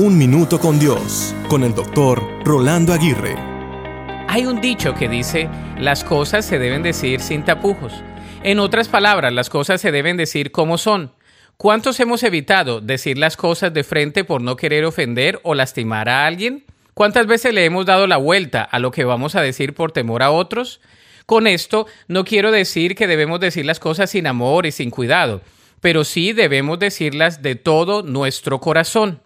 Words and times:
Un 0.00 0.16
Minuto 0.16 0.60
con 0.60 0.78
Dios, 0.78 1.34
con 1.48 1.64
el 1.64 1.74
doctor 1.74 2.22
Rolando 2.44 2.92
Aguirre. 2.92 3.34
Hay 4.28 4.46
un 4.46 4.60
dicho 4.60 4.94
que 4.94 5.08
dice, 5.08 5.48
las 5.76 6.04
cosas 6.04 6.44
se 6.44 6.60
deben 6.60 6.84
decir 6.84 7.18
sin 7.18 7.44
tapujos. 7.44 7.92
En 8.44 8.60
otras 8.60 8.86
palabras, 8.86 9.32
las 9.32 9.50
cosas 9.50 9.80
se 9.80 9.90
deben 9.90 10.16
decir 10.16 10.52
como 10.52 10.78
son. 10.78 11.10
¿Cuántos 11.56 11.98
hemos 11.98 12.22
evitado 12.22 12.80
decir 12.80 13.18
las 13.18 13.36
cosas 13.36 13.74
de 13.74 13.82
frente 13.82 14.22
por 14.22 14.40
no 14.40 14.54
querer 14.54 14.84
ofender 14.84 15.40
o 15.42 15.56
lastimar 15.56 16.08
a 16.08 16.26
alguien? 16.26 16.64
¿Cuántas 16.94 17.26
veces 17.26 17.52
le 17.52 17.64
hemos 17.64 17.84
dado 17.84 18.06
la 18.06 18.18
vuelta 18.18 18.62
a 18.62 18.78
lo 18.78 18.92
que 18.92 19.04
vamos 19.04 19.34
a 19.34 19.40
decir 19.40 19.74
por 19.74 19.90
temor 19.90 20.22
a 20.22 20.30
otros? 20.30 20.80
Con 21.26 21.48
esto 21.48 21.88
no 22.06 22.24
quiero 22.24 22.52
decir 22.52 22.94
que 22.94 23.08
debemos 23.08 23.40
decir 23.40 23.66
las 23.66 23.80
cosas 23.80 24.10
sin 24.10 24.28
amor 24.28 24.64
y 24.64 24.70
sin 24.70 24.90
cuidado, 24.90 25.42
pero 25.80 26.04
sí 26.04 26.32
debemos 26.32 26.78
decirlas 26.78 27.42
de 27.42 27.56
todo 27.56 28.04
nuestro 28.04 28.60
corazón. 28.60 29.22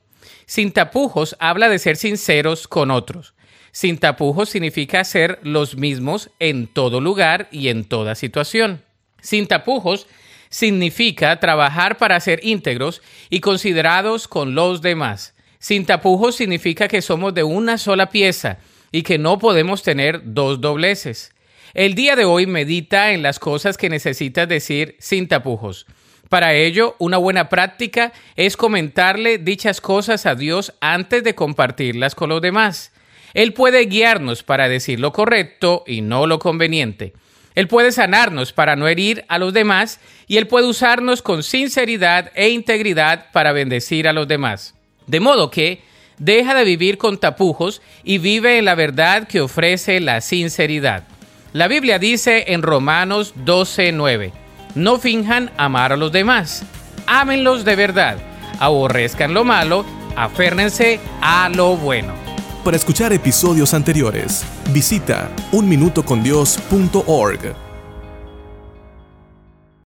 Sin 0.46 0.72
tapujos 0.72 1.36
habla 1.38 1.68
de 1.68 1.78
ser 1.78 1.96
sinceros 1.96 2.68
con 2.68 2.90
otros. 2.90 3.34
Sin 3.72 3.98
tapujos 3.98 4.50
significa 4.50 5.02
ser 5.04 5.38
los 5.42 5.76
mismos 5.76 6.30
en 6.38 6.66
todo 6.66 7.00
lugar 7.00 7.48
y 7.50 7.68
en 7.68 7.84
toda 7.84 8.14
situación. 8.14 8.82
Sin 9.20 9.46
tapujos 9.46 10.06
significa 10.50 11.40
trabajar 11.40 11.96
para 11.96 12.20
ser 12.20 12.40
íntegros 12.44 13.00
y 13.30 13.40
considerados 13.40 14.28
con 14.28 14.54
los 14.54 14.82
demás. 14.82 15.34
Sin 15.58 15.86
tapujos 15.86 16.34
significa 16.36 16.88
que 16.88 17.00
somos 17.00 17.32
de 17.32 17.44
una 17.44 17.78
sola 17.78 18.10
pieza 18.10 18.58
y 18.90 19.02
que 19.02 19.16
no 19.16 19.38
podemos 19.38 19.82
tener 19.82 20.20
dos 20.24 20.60
dobleces. 20.60 21.32
El 21.72 21.94
día 21.94 22.16
de 22.16 22.26
hoy 22.26 22.46
medita 22.46 23.12
en 23.12 23.22
las 23.22 23.38
cosas 23.38 23.78
que 23.78 23.88
necesitas 23.88 24.46
decir 24.46 24.96
sin 24.98 25.26
tapujos. 25.26 25.86
Para 26.32 26.54
ello, 26.54 26.96
una 26.98 27.18
buena 27.18 27.50
práctica 27.50 28.10
es 28.36 28.56
comentarle 28.56 29.36
dichas 29.36 29.82
cosas 29.82 30.24
a 30.24 30.34
Dios 30.34 30.72
antes 30.80 31.22
de 31.24 31.34
compartirlas 31.34 32.14
con 32.14 32.30
los 32.30 32.40
demás. 32.40 32.90
Él 33.34 33.52
puede 33.52 33.84
guiarnos 33.84 34.42
para 34.42 34.70
decir 34.70 34.98
lo 34.98 35.12
correcto 35.12 35.84
y 35.86 36.00
no 36.00 36.26
lo 36.26 36.38
conveniente. 36.38 37.12
Él 37.54 37.68
puede 37.68 37.92
sanarnos 37.92 38.54
para 38.54 38.76
no 38.76 38.88
herir 38.88 39.26
a 39.28 39.36
los 39.36 39.52
demás 39.52 40.00
y 40.26 40.38
Él 40.38 40.46
puede 40.46 40.68
usarnos 40.68 41.20
con 41.20 41.42
sinceridad 41.42 42.32
e 42.34 42.48
integridad 42.48 43.26
para 43.32 43.52
bendecir 43.52 44.08
a 44.08 44.14
los 44.14 44.26
demás. 44.26 44.74
De 45.06 45.20
modo 45.20 45.50
que 45.50 45.82
deja 46.16 46.54
de 46.54 46.64
vivir 46.64 46.96
con 46.96 47.20
tapujos 47.20 47.82
y 48.04 48.16
vive 48.16 48.56
en 48.56 48.64
la 48.64 48.74
verdad 48.74 49.28
que 49.28 49.42
ofrece 49.42 50.00
la 50.00 50.22
sinceridad. 50.22 51.04
La 51.52 51.68
Biblia 51.68 51.98
dice 51.98 52.54
en 52.54 52.62
Romanos 52.62 53.34
12:9, 53.36 54.41
no 54.74 54.98
finjan 54.98 55.50
amar 55.56 55.92
a 55.92 55.96
los 55.96 56.10
demás. 56.12 56.64
Ámenlos 57.06 57.64
de 57.64 57.76
verdad. 57.76 58.18
Aborrezcan 58.58 59.32
lo 59.34 59.44
malo. 59.44 59.84
Aférnense 60.16 60.98
a 61.20 61.48
lo 61.48 61.76
bueno. 61.76 62.12
Para 62.64 62.76
escuchar 62.76 63.12
episodios 63.12 63.74
anteriores, 63.74 64.44
visita 64.72 65.30
unminutocondios.org. 65.50 67.71